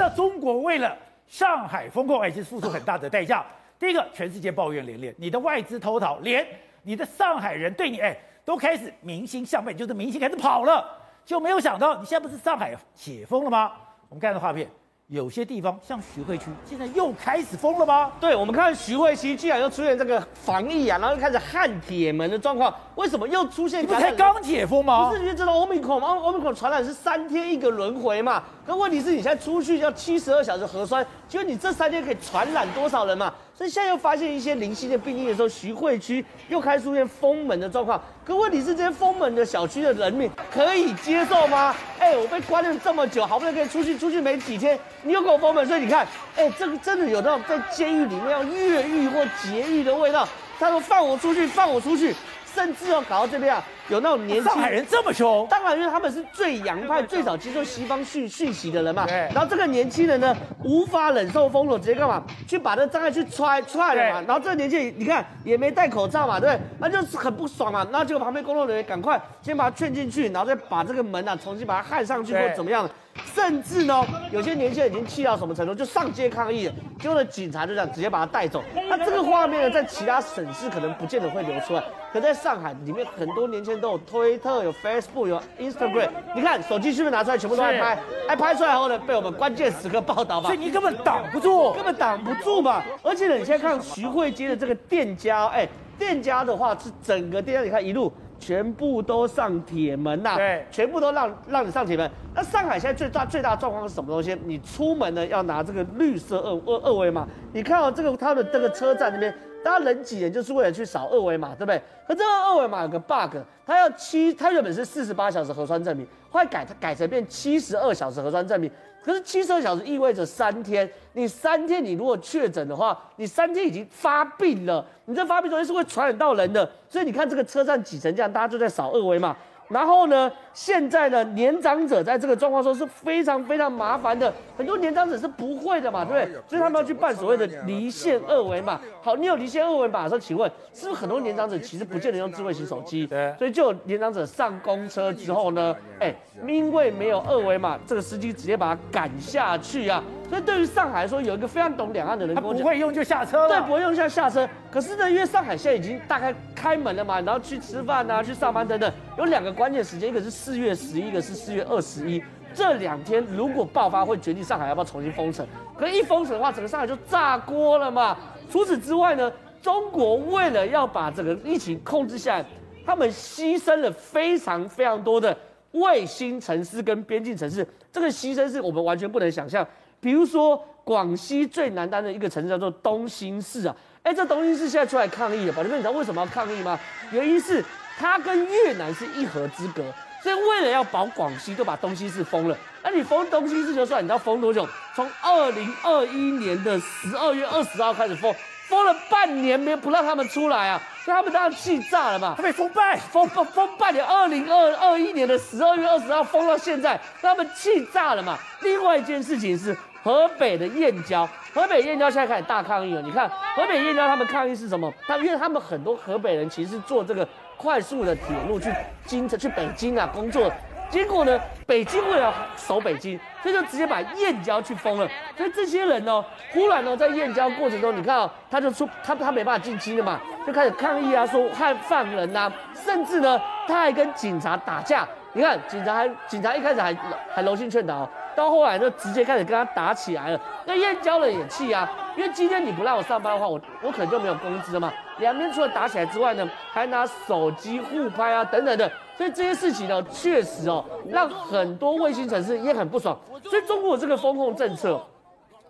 [0.00, 0.96] 那中国为了
[1.26, 3.44] 上海封控，已经付出很大的代价。
[3.78, 6.46] 第一个，全世界抱怨连连，你的外资偷逃，连
[6.82, 10.82] 你的上海人对你哎都开始民心向背，就是民心开始跑了，
[11.22, 13.72] 就没有想到你现在不是上海解封了吗？
[14.08, 14.66] 我们看这画片。
[15.10, 18.12] 有些地方像徐汇区，现在又开始封了吗？
[18.20, 22.72] 对，我们看徐汇区，居然又出现这个防疫啊，然后又开始焊铁门的状况。
[22.94, 23.84] 为什么又出现？
[23.84, 25.08] 不才刚解封吗？
[25.10, 26.10] 不是，你知道欧米孔吗？
[26.22, 28.40] 欧米孔传染是三天一个轮回嘛？
[28.64, 33.34] 可问题是你现在出去要七十二小时核酸，结果你这三天可以传染多少人嘛？
[33.60, 38.02] 所以现在又发现一些零星的病例的时候，徐汇区又开始出现封门的状况。
[38.24, 41.76] 可问题是这些封门的小区的人民可以接受吗？
[41.98, 50.26] 哎，我被关了这么久，好不容易可以出去，出去没几天，你又给我封门，所以你看，哎，这个真的有那种在监狱里面要越狱或劫狱的味道。
[50.58, 52.14] 他说放我出去，放我出去。
[52.54, 59.06] 甚至要搞到这边啊，有那种年轻上海人这么凶，当然因为他们是最洋派、最早接受西方讯讯息的人嘛。
[59.06, 59.28] 对。
[59.32, 62.22] 然后这个年轻人呢，无法忍受封锁，直接干嘛？
[62.46, 64.24] 去把这障碍去踹踹了嘛。
[64.26, 66.60] 然后这个年轻人你看也没戴口罩嘛，对不对？
[66.80, 67.86] 那就是很不爽嘛。
[67.90, 72.88] 然后结果旁边工作人员赶快先把他劝进去，然后再把这个门啊重新把它焊上去或怎么样。
[73.34, 76.74] 甚至呢，有些年轻人已经气到什么程度，就上街抗议了。
[76.98, 78.62] 结果呢，警察就这样直接把他带走。
[78.88, 86.10] 那这个画面呢，在其他省市可能不见得会流出来，可在上海里面，很多年轻人都有推特、有 Facebook、有 Instagram。
[86.34, 87.98] 你看手机是不是拿出来，全部都在拍？
[88.28, 90.48] 哎，拍出来后呢，被我们关键时刻报道吧。
[90.48, 92.82] 所以你根本挡不住，根本挡不住嘛。
[93.02, 95.66] 而且呢，你现在看徐汇街的这个店家，哎，
[95.98, 98.12] 店家的话是整个店家，你看一路。
[98.40, 102.10] 全部都上铁门呐、啊，对，全部都让让你上铁门。
[102.34, 104.36] 那上海现在最大最大的状况是什么东西？
[104.46, 107.28] 你出门呢要拿这个绿色二二二维码。
[107.52, 111.80] 你看到这个他的这个车站那边，大家人挤人就是为了去扫二维码，对不对？
[112.08, 118.70] 可这个二维码有个 bug，它要七，它原本是四十八小时核酸证明，后来改改成变七十二小时核酸证明。
[119.02, 129.36] 可是七十二小时意味着三天，你三天你如果确诊的话，你三天已经发病了，你这发病中间是会传染到人的，所以你看这个车站挤成这样，大家就在扫二维码。
[129.70, 136.40] 然后呢，现在呢，年长者在这个状况说是非常非常麻烦的，很多年长者是不会的嘛，对不对？
[136.48, 138.80] 所以他们要去办所谓的离线二维码。
[139.00, 143.06] 好，你有离线二维码的时候，请问是不是很多年长者其实不见得用智慧型手机？
[143.06, 143.32] 对。
[143.38, 146.14] 所以就有年长者上公车之后呢，哎，
[146.46, 150.02] 因为没有二维码，这个司机直接把他赶下去啊。
[150.30, 153.48] 所以对于上海来说，有一个非常懂两岸的人，他不会用就下车了。
[153.48, 154.48] 对，不会用就下车。
[154.70, 162.22] 可是呢，因为上海现在已经大概开门了嘛，然后去吃饭啊，去上班等等，有两个关键时间，一个是四月十一，一个是四月二十一。
[162.54, 165.44] 这两天如果爆发，会决定上海要不要重新封城。
[165.76, 168.16] 可是一封城的话，整个上海就炸锅了嘛。
[168.48, 172.44] 除此之外呢，中国为了要把整个疫情控制下来，
[172.86, 175.36] 他们牺牲了非常非常多的
[175.72, 177.66] 卫星城市跟边境城市。
[177.92, 179.66] 这个牺牲是我们完全不能想象。
[180.00, 186.78] 比如说，广西最南端的一个城市叫做东兴市啊，哎，这东兴市现在出来抗议了，宝杰哥，你知道为什么要抗议吗？
[187.12, 187.64] 原因是
[187.98, 189.84] 它跟越南是一河之隔，
[190.22, 192.56] 所以为了要保广西，就把东兴市封了。
[192.82, 194.66] 那你封东兴市就算，你知道封多久？
[194.96, 198.34] 从二零二一年的十二月二十号开始封，
[198.68, 202.34] 封了半年没不让他们出来啊，所以他们当然气炸了嘛。
[202.36, 208.38] 他被封半封封封半年，二零二二一年的十二月二十号封到现在，他们气炸了嘛。
[208.62, 209.76] 另外一件事情是。
[210.02, 213.02] 河北的燕郊，河北燕郊现在开始大抗议了。
[213.02, 214.90] 你看，河北燕郊他们抗议是什么？
[215.06, 217.28] 他因为他们很多河北人其实坐这个
[217.58, 218.72] 快速的铁路去
[219.04, 220.50] 京城、去北京啊工作，
[220.90, 225.08] 结果呢，北京为了守北京，所以就直接把燕郊去封了。
[225.36, 235.06] 所以这些人呢，忽然呢在燕郊过程中，你看啊，他就出他他没办法进京了嘛，就开始抗议啊，说害犯人呐，甚至呢他还跟警察打架。
[235.32, 236.92] 你看警察还警察一开始还
[237.32, 238.08] 还柔性劝导。
[238.36, 244.90] 到后来就直接开始跟他打起来了，那燕郊人也气啊，因为今天你不让我上班的话，我我可能就没有工资了嘛。
[245.18, 253.14] 两边除了打起来之外呢，还拿手机互拍啊等等的，所以这些事情呢，确实哦，让很多卫星城市也很不爽。
[253.50, 254.98] 所以中国这个封控政策，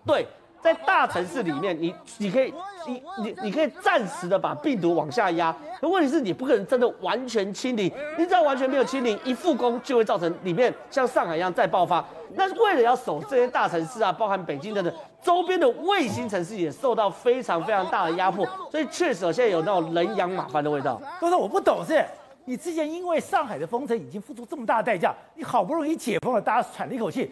[0.06, 0.24] 对。
[0.62, 2.52] 在大城市里面，你你可以，
[2.86, 7.90] 你你你可以暂时的把病毒往下压，可问题是你不可能真的完全清零。
[8.18, 12.04] 你只要完全没有清零，一复工就会造成里面像上海一样再爆发。
[12.34, 14.92] 那为了要守这些大城市啊，包含北京等等
[15.22, 21.00] 周边的卫星城市也受到非常非常大的压迫，所以确实现在有那种人仰马翻的味道。
[21.18, 22.04] 哥，我不懂是，
[22.50, 27.30] 你之前因为上海的封城已经付出这么大的代价，你好不容易解封了，大家喘了一口气。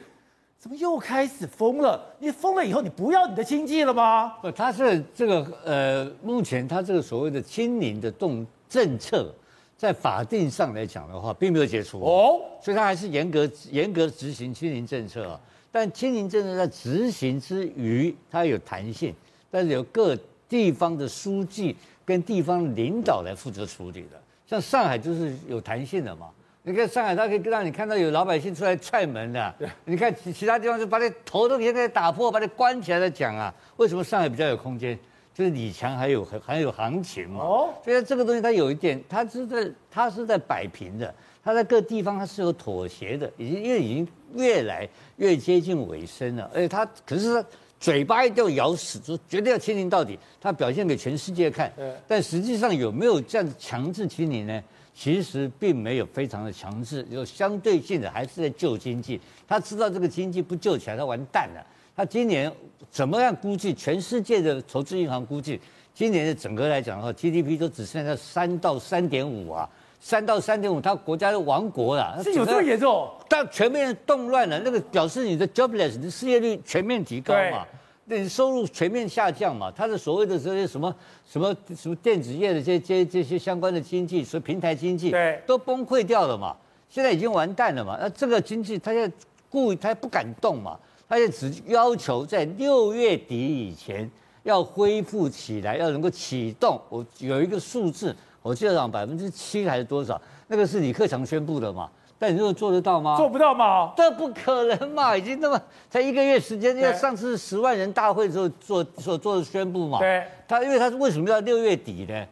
[0.57, 2.01] 怎么又开始封了？
[2.21, 4.37] 你封了以后，你不要你的经济了吗？
[4.41, 9.35] 不，他是这个呃，目前他这个所谓的清零的动政策，
[9.77, 15.41] 在法定上来讲的话，并没有解除哦，所以他还是严格严格执行清零政策啊。
[15.73, 19.13] 但清零政策在执行之余，它有弹性，
[19.51, 20.17] 但是由各
[20.49, 21.75] 地方的书记
[22.05, 24.21] 跟地方领导来负责处理的。
[24.49, 26.29] 像上海就是有弹性的嘛。
[26.63, 29.55] 你看上海，它可以让你看到有老百姓出来踹门的。
[29.59, 33.55] 对你看其其他地方就把你头都给给打破，把你关起来再讲啊。
[33.77, 34.99] 为什么上海比较有空间？
[35.33, 37.41] 就是李强还有还还有行情嘛。
[37.45, 37.75] 哦。
[37.85, 41.15] 所以这个东西它有一点，它是在它是在摆平的，
[41.45, 46.51] 它在各地方它是有妥协的，已经因为已经越来越接近尾声了。
[46.53, 47.49] 而且它可是它
[47.81, 51.73] 嘴巴一定要咬死，就绝对要清零到底，他表现给全世界看。
[52.07, 54.63] 但实际上有没有这样子强制清零呢？
[54.95, 59.21] 其实并没有非常的强制，有相对性的，还是在救经济。
[59.47, 61.65] 他知道这个经济不救起来，他完蛋了。
[61.95, 62.53] 他今年
[62.91, 63.73] 怎么样估计？
[63.73, 65.61] 全世界的投资银行估计，
[65.95, 72.21] 今年的整个来讲的话，GDP 都只剩下三到三点五啊，三到三点五，他国家的亡国了。
[72.23, 73.09] 是有这么严重？
[73.29, 77.67] 但全面动乱了，那个表示你的 jobless，你的失业率全面提高嘛。
[78.05, 79.71] 那你收入全面下降嘛？
[79.71, 80.95] 它的所谓的这些什么
[81.29, 86.57] 什么什么电子业的这些这些这些相关的经济，所以平台经济对都崩溃掉了嘛？
[86.89, 87.99] 现在已经完蛋了嘛？
[88.01, 89.17] 那这个经济它现在
[89.51, 90.79] 故意它不敢动嘛？
[91.07, 94.11] 它也只要求在六月底以前
[94.43, 96.81] 要恢复起来，要能够启动。
[96.89, 98.17] 我有一个数字，
[98.49, 100.19] 我记得讲百分之七还是多少？
[100.47, 101.91] 那个是李克强宣布的嘛？
[102.19, 103.15] 但你说做得到吗？
[103.19, 103.93] 做不到嘛？
[103.95, 105.15] 这不可能嘛！
[105.15, 105.61] 已经那么
[105.91, 109.99] 才一个月时间，要上次十万人大会之后做所做的宣布嘛？
[109.99, 110.25] 对。
[110.49, 112.27] 他因为他是为什么要六月底呢？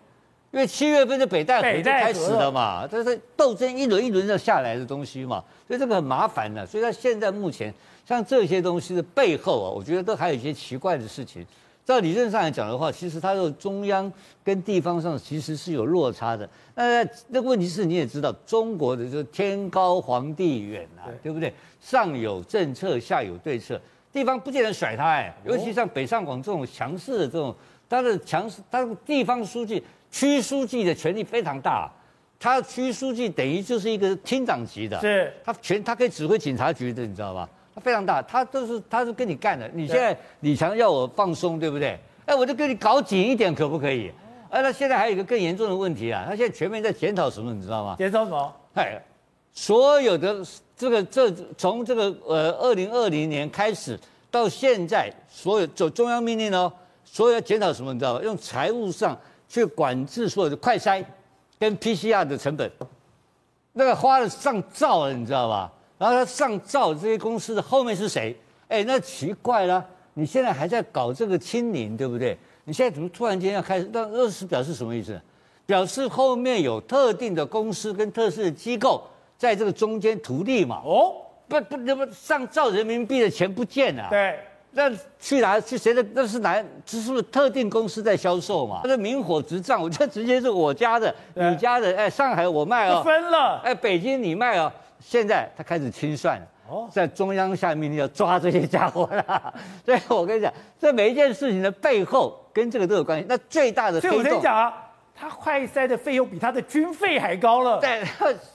[0.53, 6.67] 因为七月份的北戴河就开始了嘛，这是斗争一轮一轮的下来的东西嘛，所以这个很麻烦的。
[6.67, 7.73] 所以他现在目前
[8.07, 11.47] 像这些东西的背后啊，我觉得都还有一些奇怪的事情。
[11.87, 14.13] 照理论上来讲的话，其实它的中央
[14.43, 16.47] 跟地方上其实是有落差的。
[16.75, 21.55] 那那个问题是你也知道，中国的就是天高皇帝远啊，对，对不对？
[21.81, 23.81] 上有政策，下有对策，
[24.13, 25.33] 地方不见得甩他哎。
[25.45, 27.55] 尤其像北上广这种强势的这种，
[27.89, 29.81] 他的强势，他的地方书记、
[30.11, 31.89] 区书记的权力非常大。
[32.39, 37.49] 他区书记等于就是一个厅长级的，是，他全他可以指挥警察局的，你知道吧？
[37.77, 39.71] 他非常大，他都是他是跟你干的。
[39.75, 41.99] 你现在李强要我放松，对不对？
[42.25, 44.11] 哎，我就跟你搞紧一点，可不可以？
[44.49, 46.25] 哎，那现在还有一个更严重的问题啊！
[46.27, 47.95] 他现在全面在检讨什么，你知道吗？
[47.99, 48.55] 检讨什么？
[48.75, 48.99] 哎，
[49.53, 50.43] 所有的
[50.75, 53.99] 这个这从这个呃二零二零年开始
[54.31, 56.73] 到现在，所有走中央命令哦，
[57.05, 58.21] 所有要检讨什么，你知道吗？
[58.23, 59.15] 用财务上
[59.47, 61.05] 去管制所有的快筛
[61.61, 62.71] 跟 PCR 的成本，
[63.73, 65.71] 那个花了上兆了，你知道吧？
[65.99, 68.37] 然后他上照这些公司的后面是谁？
[68.69, 69.85] 哎，那奇怪了，
[70.15, 72.37] 你现在还在搞这个清零，对不对？
[72.65, 73.89] 你现在怎么突然间要开始？
[73.93, 75.21] 那二是表示什么意思？
[75.65, 79.03] 表示后面有特定的公司跟特殊的机构
[79.39, 80.83] 在这个中间图利嘛？
[80.85, 81.15] 哦，
[81.49, 84.09] 不不，那么上兆人民币的钱不见了。
[84.11, 84.39] 对，
[84.73, 85.61] 那去哪？
[85.61, 86.05] 去谁的？
[86.13, 86.63] 那是哪？
[86.85, 88.81] 这是不是特定公司在销售嘛？
[88.85, 91.97] 那是明火执仗，我这直接是我家的，你家的。
[91.97, 93.61] 哎，上海我卖哦，分了。
[93.65, 94.73] 哎，北京你卖哦。
[95.09, 99.55] 现在他开始清算了，在中央下命令要抓这些家伙了。
[99.87, 103.25] 所以我跟你讲，这每一件事情的背后跟这个都有关系。
[103.29, 104.75] 那最大的，所以我跟你讲啊，
[105.15, 108.03] 他快筛的费用比他的军费还高了，对，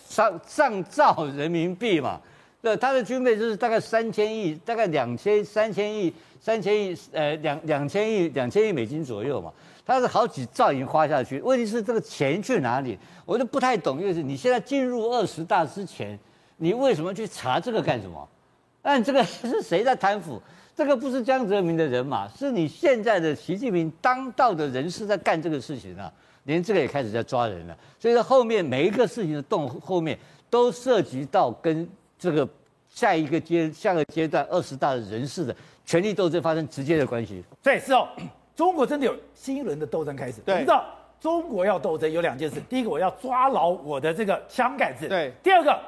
[0.06, 2.20] 上上兆人民币嘛。
[2.62, 9.50] 对，他的军费就是大概三千亿，大概两千三千亿，三千亿，呃，两两千亿，两千亿美金左右嘛。
[9.86, 13.00] 他是好几兆已经花下去，问题是这个钱去哪里？
[13.26, 16.20] 我就不太懂，就是你现在进入二十大之前。
[16.62, 18.28] 你为什么去查这个干什么？
[18.84, 20.40] 按这个是谁在贪腐？
[20.76, 26.12] 这个不是江泽民的人马，是你现在的习近平当道的人士在干这个事情啊！
[26.44, 27.76] 连这个也开始在抓人了。
[28.00, 30.18] 所以说后面每一个事情的动后面
[30.52, 31.90] 都涉及到跟
[32.20, 32.48] 这个
[32.90, 37.44] 下一个阶下个阶段二十大的人士的权力斗争发生直接的关系。
[37.64, 38.08] 对，是哦，
[38.56, 40.42] 中国真的有新一轮的斗争开始。
[40.42, 40.86] 对，你知道
[41.20, 45.80] 中国要斗争有两件事：第一个，我要抓牢我的这个枪杆子；对，第二个。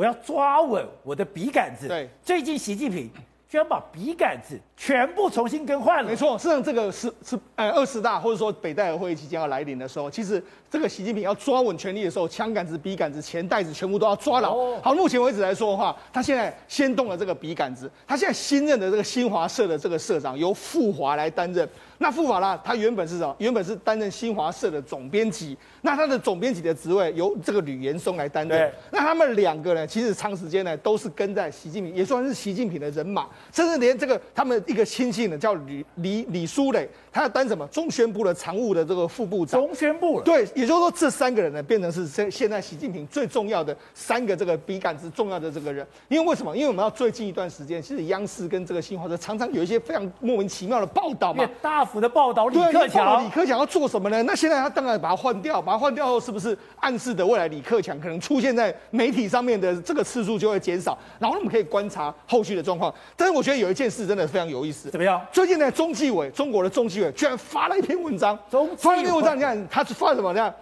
[0.00, 1.86] 我要抓稳我的笔杆子。
[1.86, 3.10] 对，最近习近平
[3.46, 6.08] 居然把笔杆子全部重新更换了。
[6.08, 14.56] 没错，实际上这个是是呃二十大或者说北戴河会议即将要来临的时候，其实这个习近平要抓稳权力的时候，枪杆子、笔杆子、钱袋子全部都要抓牢。
[14.56, 21.68] 哦、好，目前为止来说的话，他现在先动了这个笔杆子，他现在新任的这个新华社的这个社长由傅华来担任。
[22.02, 22.56] 那傅法拉？
[22.64, 23.36] 他原本是什么？
[23.38, 25.54] 原本是担任新华社的总编辑。
[25.82, 28.72] 那他的总编辑的职位由这个吕岩松来担任。
[28.90, 33.26] 那他们两个呢，其实长时间呢都是跟在习近平，也算是习近平的人马。
[33.52, 39.60] 甚至连这个他们一个亲戚呢，叫吕李李书磊，他要担什么中宣部的常务的这个副部长。
[39.60, 40.24] 中宣部了。
[40.24, 45.86] 对，也就是说这三个人呢，变成是现现在习近平最重要的三个这个笔杆子重要的这个人。
[46.08, 46.56] 因为为什么？
[46.56, 54.22] 因为我们要最近一段时间，其实央视跟这个新华社常常有一些非常莫名其妙的报道嘛，大幅的报道李克对强，李克强要做什么呢？
[54.22, 60.96] 那现在他当然把他换掉，把他换掉后，是不是暗示的未来李克强可能出现在媒体上面的这个次数就会减少？
[61.18, 62.94] 然后我们可以观察后续的状况。
[63.16, 65.20] 但是我觉得有一件事真的非常有意思，怎么样？
[65.32, 70.32] 最近呢，中纪委中国的中纪委居然发了一篇文章，中发了一篇文章，你看他是发什么？
[70.32, 70.54] 你看，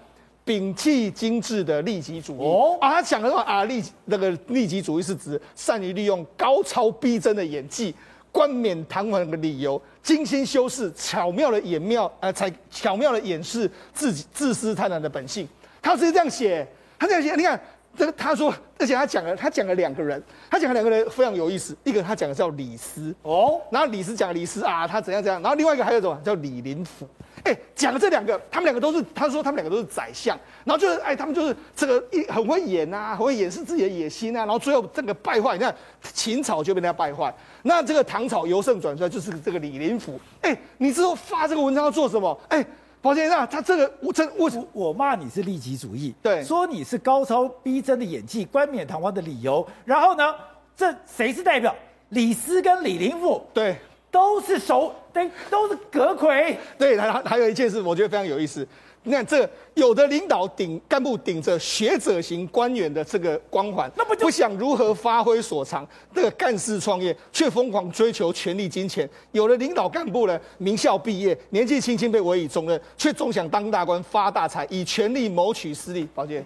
[0.46, 2.38] 摒弃精致的利己主义。
[2.40, 7.94] 哦啊，他讲的话啊，利那个利己主义是指善于利用高超逼真的演技、
[8.32, 15.48] 冠冕堂皇的理由，精心修饰、巧妙的掩妙呃，才巧妙的掩饰自己自私贪婪的本性。
[15.80, 16.66] 他直接这样写，
[16.98, 17.60] 他这样写，你看。
[17.96, 21.76] 这个他说，而且他讲了，他讲了两个人，他讲了两个人非常有意思。
[21.82, 25.42] 一个他讲的叫李斯哦，然后李斯讲李斯啊，他怎样怎样。
[25.42, 27.08] 然后另外一个还有什么叫李林甫？
[27.44, 30.38] 哎，讲了这两个，他们两个都是，他说他们两个都是宰相。
[30.64, 34.40] 然后就是哎，他们就是这个一很会演啊，很会掩饰自己的野心啊。
[34.40, 35.74] 然后最后这个败坏，你看
[36.14, 40.20] 秦朝就被他败坏，那这个唐朝由盛转衰就是这个李林甫。
[40.42, 42.38] 哎，你之后发这个文章要做什么？
[42.48, 42.64] 哎。
[43.00, 50.34] 宝先生他这个我真我我骂你是利己主义，对，说你是高超逼真的演技、冠冕堂皇的理由，然后呢，
[50.76, 51.72] 这谁是代表？
[52.08, 53.76] 李斯跟李林甫，对，
[54.10, 56.58] 都是熟，对，都是阁魁。
[56.78, 58.66] 对，还还有一件事，我觉得非常有意思。
[59.04, 76.06] 你看，这有的领导顶干部顶着学者型官员的这个光环，那不就不想如何发挥所长，这个干事创业却疯狂追求权力金钱；有的领导干部呢，名校毕业，年纪轻轻被委以重任，却总想当大官发大财，以权力谋取私利。
[76.14, 76.44] 宝姐，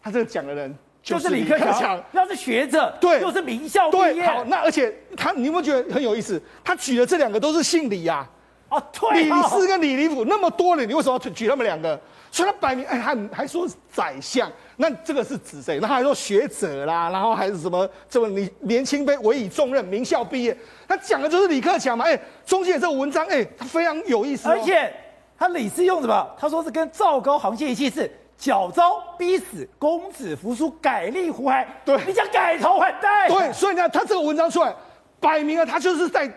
[0.00, 0.74] 他这个讲的人
[1.16, 4.14] 就是李克强，要是学者，对，又是名校毕业。
[4.14, 6.40] 对，好，那而且他，你有没有觉得很有意思？
[6.64, 8.26] 他举的这两个都是姓李呀、
[8.68, 8.76] 啊。
[8.76, 11.98] 哦，对，李斯跟李林甫那么多人，你为什么要举他们两个？
[12.30, 15.78] 所以他摆明，哎，还还说宰相，那这个是指谁？
[15.80, 17.88] 那还说学者啦，然后还是什么？
[18.10, 20.54] 这么你年轻被委以重任，名校毕业，
[20.86, 22.04] 他讲的就是李克强嘛？
[22.04, 24.52] 哎，中间这个文章，哎，他非常有意思、哦。
[24.52, 24.92] 而且
[25.38, 26.30] 他李斯用什么？
[26.38, 31.68] 他说是跟赵高沆瀣一气，是矫诏逼死公子扶苏，改立胡亥。
[31.84, 33.28] 对，你想改头换代？
[33.28, 34.74] 对，所以你看他这个文章出来，
[35.20, 36.30] 摆明了他就是在。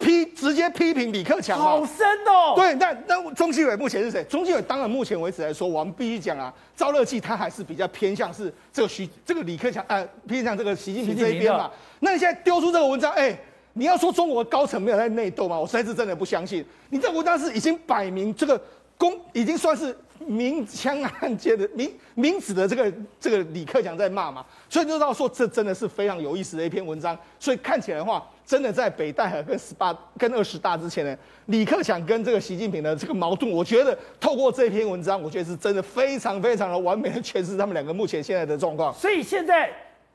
[0.00, 2.54] 批直接批评李克强，好深哦。
[2.54, 4.22] 对，那那中纪委目前是谁？
[4.22, 11.68] 中纪委当然目前为止来说，我们必须讲啊，赵乐际他还是比较偏向是这个徐这个李克强，呃，偏向这个习近平这一边嘛。
[11.98, 13.36] 那你现在丢出这个文章，哎，
[13.72, 15.58] 你要说中国高层没有在内斗吗？
[15.58, 16.64] 我实在是真的不相信。
[16.90, 18.60] 你这文章是已经摆明这个
[18.96, 19.92] 公已经算是。
[20.26, 27.16] 明枪暗箭的明明指的这个这个李克强在骂嘛，所以就知道说这真的是非常有意思的一篇文章。
[27.38, 38.92] 所以看起来的话，真的在北戴河跟十八跟二十大之前呢，李克强跟这个习近平的这个矛盾，我觉得透过这篇文章，我觉得是真的非常非常的完美的诠释他们两个目前现在的状况。
[38.94, 39.70] 所以现在。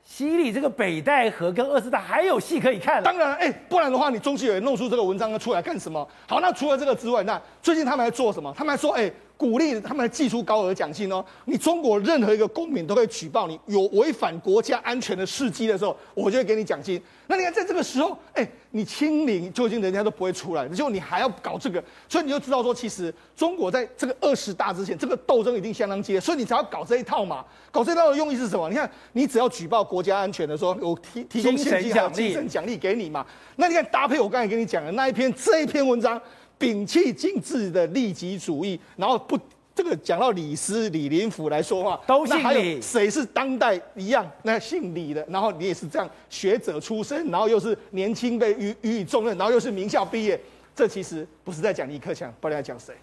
[0.06, 3.02] 洗礼这个北戴河跟二十大还有戏可以看。
[3.02, 6.06] 当然，哎，不然的话，你中纪委弄出这个文章出来干什么？
[6.28, 8.52] 好，那除了这个之外，那最近他们还做什么？
[8.54, 11.24] 他们还说，哎，鼓励他们寄出高额奖金哦。
[11.44, 17.00] 你中国任何一个公民都可以举报你有违反国家安全的事迹的时候，我就会给你奖金。
[17.26, 27.44] 那你看，在这个时候，哎，你清零究竟人家都不会出来，结果你还要搞这个，所以你就知道说，其实中国在这个二十大之前，这个斗争一定相当激烈，所以你才要搞这一套嘛。
[27.70, 28.68] 搞这一套的用意是什么？
[28.68, 33.24] 你看，你只要举报国家安全的时候，有提提供现金奖励、精神奖励给你嘛。
[33.56, 36.20] 那你看搭配我刚才跟你讲的那一篇这一篇文章，
[36.58, 39.38] 摒弃精致的利己主义，然后不。
[39.76, 42.80] 这个讲到李斯、李林甫来说话，都姓李。
[42.80, 45.26] 谁是当代一样那姓李的？
[45.28, 50.40] 然后你也是这样学者出身，然后又是年轻被予予以重任，然后又是名校毕业，
[50.76, 52.94] 这其实不是在讲李克强，不知道在讲谁。